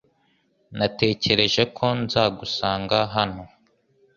Natekereje 0.77 1.63
ko 1.75 1.85
nzagusanga 2.01 2.97
hano. 3.15 3.43